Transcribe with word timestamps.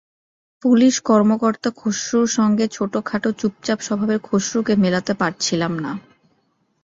Police 0.63 0.95
কর্মকর্তা 1.01 1.69
খসরুর 1.75 2.27
সঙ্গে 2.29 2.65
ছোটখাটো 2.67 3.29
চুপচাপ 3.31 3.79
স্বভাবের 3.81 4.19
খসরুকে 4.23 4.73
মেলাতে 4.75 5.13
পারছিলাম 5.13 5.73
না। 5.79 5.91